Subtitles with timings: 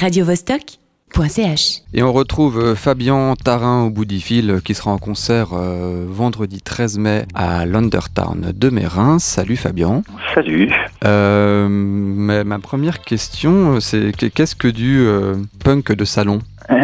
[0.00, 1.82] radiovostok.ch.
[1.92, 5.48] Et on retrouve euh, Fabien Tarin au bout du fil euh, qui sera en concert
[5.52, 9.18] euh, vendredi 13 mai à Lundertown de Mérin.
[9.18, 10.02] Salut Fabien.
[10.34, 10.72] Salut.
[11.04, 15.34] Euh, mais ma première question, c'est que- qu'est-ce que du euh,
[15.64, 16.40] punk de salon?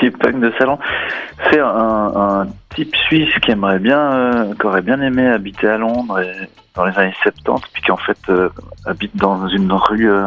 [0.00, 0.78] Du punk de salon.
[1.50, 5.76] C'est un, un type suisse qui aimerait bien, euh, qui aurait bien aimé habiter à
[5.78, 8.48] Londres et- dans les années 70, puis qui en fait euh,
[8.84, 10.26] habite dans une rue euh,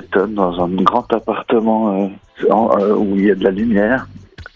[0.00, 2.10] piétonne, dans un grand appartement
[2.42, 4.06] euh, en- euh, où il y a de la lumière.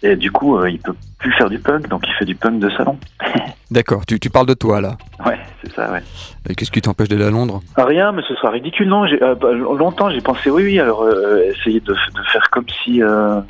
[0.03, 2.59] Et du coup, euh, il peut plus faire du punk, donc il fait du punk
[2.61, 2.99] de salon.
[3.71, 4.97] D'accord, tu, tu parles de toi là.
[5.27, 6.03] Ouais, c'est ça, ouais.
[6.49, 7.61] Et Qu'est-ce qui t'empêche d'aller à Londres?
[7.77, 8.89] Ah, Rien, mais ce sera ridicule.
[8.89, 10.79] Non, j'ai, euh, bah, longtemps j'ai pensé oui, oui.
[10.81, 13.41] Alors euh, essayer de, de faire comme si, euh,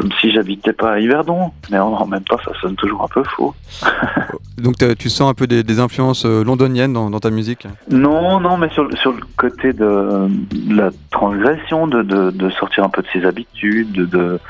[0.00, 3.22] comme si j'habitais pas à Yverdon, mais en, même temps ça sonne toujours un peu
[3.36, 3.54] faux.
[4.56, 7.66] Donc tu sens un peu des, des influences euh, londoniennes dans, dans ta musique?
[7.90, 12.50] Non, non, mais sur, le- sur le côté de, de la transgression, de, de, de
[12.50, 14.40] sortir un peu de ses habitudes, de,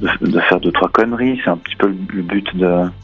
[0.00, 2.48] de, faire deux trois conneries, c'est un petit peu le, but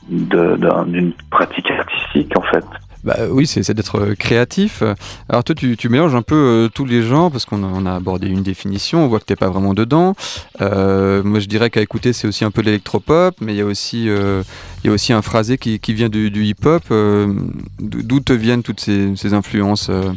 [0.08, 2.64] d'une pratique artistique en fait.
[3.04, 4.82] Bah oui, c'est d'être euh, créatif.
[5.28, 8.28] Alors toi, tu, mélanges un peu euh, tous les genres parce qu'on a, a abordé
[8.28, 9.04] une définition.
[9.04, 10.14] On voit que t'es pas vraiment dedans.
[10.60, 13.66] Euh, moi, je dirais qu'à écouter, c'est aussi un peu l'électropop, mais il y a
[13.66, 14.42] aussi, euh,
[14.84, 16.82] y a aussi un phrasé qui, vient du, hip-hop.
[16.90, 17.32] Euh,
[17.80, 20.12] D'où te viennent toutes ces, ces influences euh,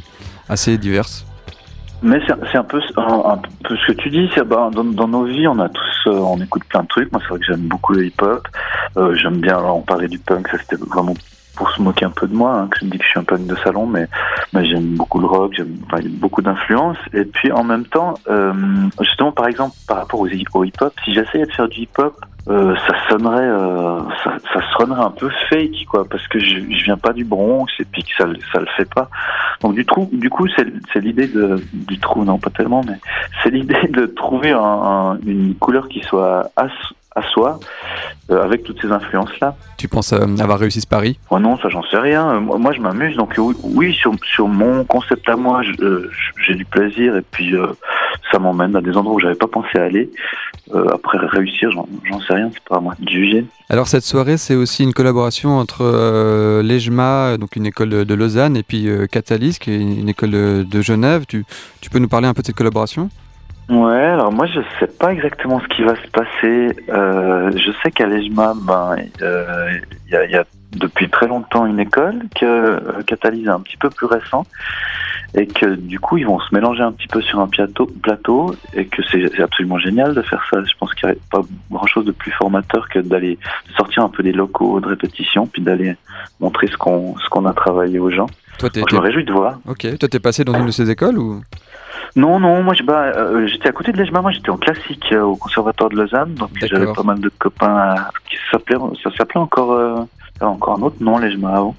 [0.48, 1.26] assez diverses?
[2.06, 4.30] Mais c'est un peu ce que tu dis.
[4.46, 7.12] bah, dans, dans nos vies, on a tous, euh, on écoute plein de trucs.
[7.12, 8.48] Moi, c'est vrai que j'aime beaucoup le hip-hop.
[8.98, 9.58] Euh, j'aime bien.
[9.60, 11.16] On parlait du punk, ça c'était vraiment
[11.56, 13.20] pour se moquer un peu de moi, hein, que je me dis que je suis
[13.20, 14.08] un punk de salon, mais,
[14.54, 15.54] mais j'aime beaucoup le rock.
[15.56, 15.76] J'aime
[16.20, 16.98] beaucoup d'influences.
[17.14, 18.54] Et puis en même temps, euh,
[19.02, 22.16] justement, par exemple, par rapport aux, au hip-hop, si j'essayais de faire du hip-hop,
[22.48, 26.84] euh, ça sonnerait, euh, ça, ça sonnerait un peu fake, quoi, parce que je, je
[26.84, 29.10] viens pas du Bronx et puis que ça, ça le fait pas.
[29.62, 33.00] Donc du coup, du coup, c'est l'idée de du trou, non pas tellement, mais
[33.42, 36.68] c'est l'idée de trouver un, un- une couleur qui soit à,
[37.16, 37.60] à soi,
[38.32, 39.56] euh, avec toutes ces influences là.
[39.78, 41.20] Tu penses euh, avoir réussi ce pari?
[41.30, 42.28] Oh non, ça j'en sais rien.
[42.36, 45.62] Euh, Moi, moi, je m'amuse, donc oui, sur, sur mon concept à moi,
[46.46, 47.68] j'ai du plaisir et puis euh,
[48.32, 50.10] ça m'emmène à des endroits où j'avais pas pensé aller.
[50.92, 53.46] Après réussir, j'en sais rien, c'est pas à moi de juger.
[53.70, 55.84] Alors cette soirée, c'est aussi une collaboration entre
[56.64, 60.66] l'EJMA, donc une école de, de Lausanne, et puis Catalyst, qui est une école de,
[60.68, 61.26] de Genève.
[61.28, 61.46] Tu,
[61.82, 63.10] tu peux nous parler un peu de cette collaboration?
[63.68, 66.76] Ouais, alors moi je sais pas exactement ce qui va se passer.
[66.90, 69.70] Euh, je sais qu'à l'EJMA, ben, euh,
[70.06, 73.50] il y, a, il y a depuis très longtemps une école que euh, Catalyse est
[73.50, 74.46] un petit peu plus récent
[75.34, 78.54] et que du coup ils vont se mélanger un petit peu sur un plateau, plateau
[78.76, 80.64] et que c'est absolument génial de faire ça.
[80.64, 83.40] Je pense qu'il n'y a pas grand chose de plus formateur que d'aller
[83.76, 85.96] sortir un peu des locaux de répétition puis d'aller
[86.40, 88.28] montrer ce qu'on ce qu'on a travaillé aux gens.
[88.60, 89.58] Toi, Donc, je me réjouis de voir.
[89.68, 89.98] ok.
[89.98, 91.42] Toi, t'es passé dans une de ces écoles ou?
[92.16, 95.22] Non, non, moi bah, euh, j'étais à côté de l'EJMA, moi j'étais en classique euh,
[95.22, 99.40] au Conservatoire de Lausanne, donc j'avais pas mal de copains euh, qui s'appelaient, ça s'appelait
[99.40, 99.96] encore, euh,
[100.42, 101.76] encore un autre nom l'EJMA avant,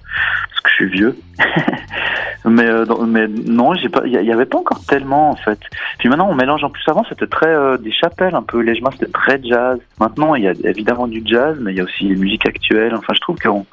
[0.50, 1.16] parce que je suis vieux.
[2.44, 2.68] mais,
[3.06, 5.60] mais non, j'ai pas, il y, y avait pas encore tellement en fait.
[5.98, 9.12] Puis maintenant on mélange en plus avant, c'était très des chapelles un peu, l'EJMA c'était
[9.12, 9.78] très jazz.
[10.00, 12.94] Maintenant il y a évidemment du jazz, mais il y a aussi les musiques actuelles.
[12.94, 13.64] Enfin je trouve qu'on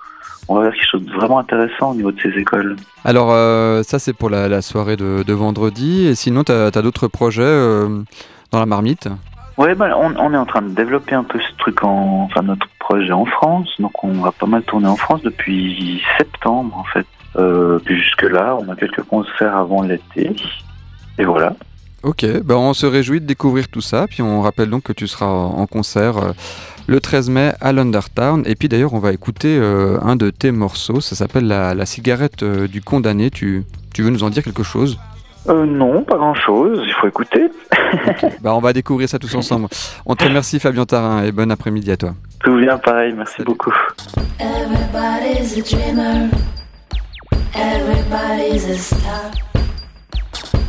[0.48, 2.76] on va vers quelque chose de vraiment intéressant au niveau de ces écoles.
[3.06, 6.06] Alors, euh, ça, c'est pour la, la soirée de, de vendredi.
[6.08, 8.04] Et sinon, t'as, as, d'autres projets euh,
[8.52, 9.08] dans la marmite?
[9.58, 12.42] Ouais, bah, on, on est en train de développer un peu ce truc en, enfin
[12.42, 13.70] notre projet en France.
[13.80, 17.06] Donc on va pas mal tourner en France depuis septembre en fait.
[17.36, 20.36] Euh, puis jusque là, on a quelques concerts avant l'été.
[21.20, 21.54] Et voilà.
[22.02, 24.08] Ok, ben on se réjouit de découvrir tout ça.
[24.08, 26.16] Puis on rappelle donc que tu seras en concert
[26.88, 28.44] le 13 mai à Lundertown.
[28.46, 31.02] Et puis d'ailleurs, on va écouter euh, un de tes morceaux.
[31.02, 33.30] Ça s'appelle la, la cigarette euh, du condamné.
[33.30, 33.64] Tu,
[33.94, 35.00] tu veux nous en dire quelque chose?
[35.50, 36.82] Euh, non, pas grand chose.
[36.86, 37.50] Il faut écouter.
[38.42, 39.68] Bah, on va découvrir ça tous ensemble.
[40.06, 42.16] On te remercie, Fabien Tarin, et bon après-midi à toi.
[42.44, 43.14] Tout bien pareil.
[43.16, 43.46] Merci Salut.
[43.46, 43.74] beaucoup.
[44.40, 46.30] Everybody's a dreamer.
[47.54, 49.32] Everybody's a star.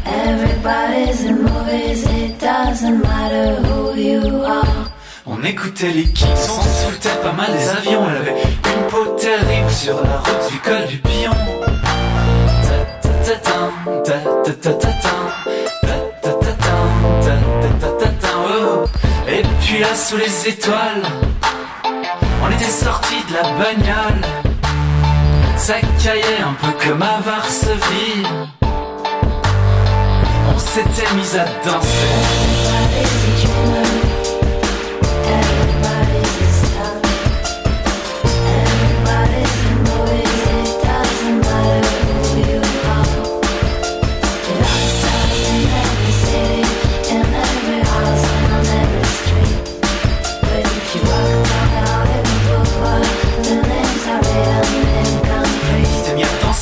[0.07, 2.05] Everybody's in movies.
[2.05, 4.94] It doesn't matter who you are.
[5.27, 8.07] On écoutait les Kings, on se foutait pas mal des avions.
[8.11, 11.33] Elle avait une peau terrible sur la route du col du Pion.
[19.27, 21.03] Et puis là, sous les étoiles,
[22.43, 24.21] on était sortis de la bagnole.
[25.57, 28.27] Ça caillait un peu comme à Varsovie.
[30.55, 32.13] On s'était mis à danser.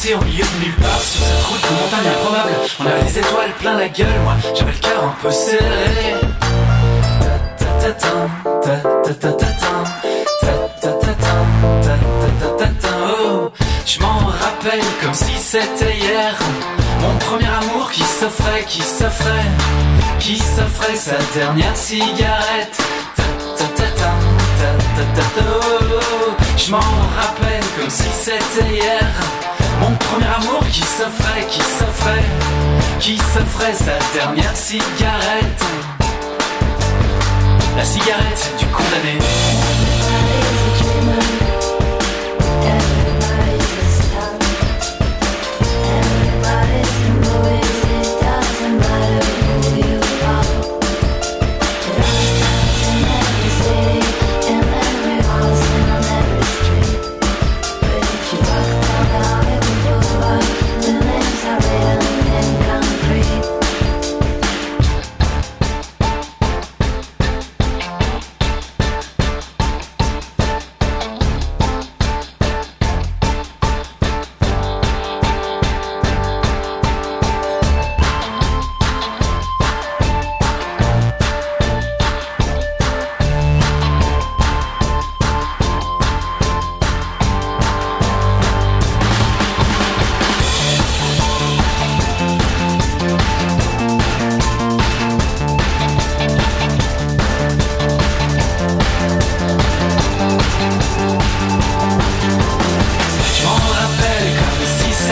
[0.02, 1.00] passé en milieu de nulle part.
[1.00, 2.50] Sur cette route de montagne improbable
[2.80, 4.20] On avait les étoiles plein la gueule.
[4.24, 6.14] Moi j'avais le cœur un peu serré.
[13.86, 16.34] Je m'en rappelle comme si c'était hier.
[17.00, 19.50] Mon premier amour qui s'offrait, qui s'offrait
[20.18, 22.78] Qui s'offrait sa dernière cigarette.
[26.56, 29.51] Je m'en rappelle comme si c'était hier.
[29.82, 32.24] Mon premier amour qui s'offrait, qui s'offrait,
[33.00, 35.64] qui s'offrait sa dernière cigarette.
[37.76, 39.18] La cigarette du condamné.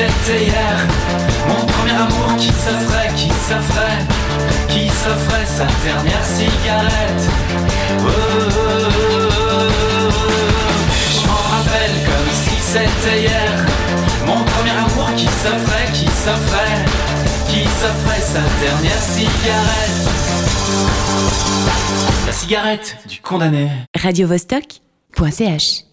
[0.08, 0.86] C'était hier.
[1.48, 3.98] Mon premier amour qui s'offrait, qui s'offrait,
[4.68, 7.24] qui s'offrait sa dernière cigarette?
[11.12, 13.66] Je m'en rappelle comme si c'était hier.
[14.26, 16.84] Mon premier amour qui s'offrait, qui s'offrait,
[17.48, 19.98] qui s'offrait sa dernière cigarette?
[22.26, 23.70] La cigarette du condamné.
[24.00, 25.89] radiovostok.ch